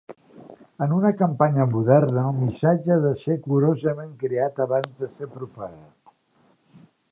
En 0.85 0.93
una 0.99 1.11
campanya 1.19 1.67
moderna, 1.73 2.23
el 2.31 2.39
missatge 2.39 2.95
ha 2.97 2.97
de 3.05 3.13
ser 3.25 3.37
curosament 3.45 4.11
creat 4.25 4.65
abans 4.67 4.99
de 5.05 5.13
ser 5.19 5.33
propagat. 5.37 6.13